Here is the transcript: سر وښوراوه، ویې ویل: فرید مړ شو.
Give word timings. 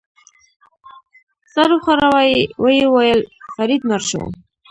سر 1.53 1.69
وښوراوه، 1.75 2.23
ویې 2.63 2.85
ویل: 2.93 3.21
فرید 3.55 3.81
مړ 3.89 4.01
شو. 4.09 4.21